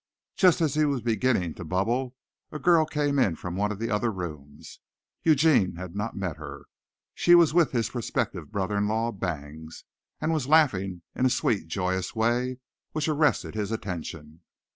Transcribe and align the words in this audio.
Just 0.35 0.61
as 0.61 0.73
he 0.73 0.83
was 0.83 1.03
beginning 1.03 1.53
to 1.53 1.63
bubble, 1.63 2.15
a 2.51 2.57
girl 2.57 2.87
came 2.87 3.19
in 3.19 3.35
from 3.35 3.55
one 3.55 3.71
of 3.71 3.77
the 3.77 3.91
other 3.91 4.11
rooms. 4.11 4.79
Eugene 5.21 5.75
had 5.75 5.95
not 5.95 6.15
met 6.15 6.37
her. 6.37 6.65
She 7.13 7.35
was 7.35 7.53
with 7.53 7.71
his 7.71 7.89
prospective 7.91 8.51
brother 8.51 8.75
in 8.79 8.87
law, 8.87 9.11
Bangs, 9.11 9.83
and 10.19 10.33
was 10.33 10.47
laughing 10.47 11.03
in 11.13 11.27
a 11.27 11.29
sweet, 11.29 11.67
joyous 11.67 12.15
way 12.15 12.57
which 12.93 13.07
arrested 13.07 13.53
his 13.53 13.71
attention. 13.71 14.41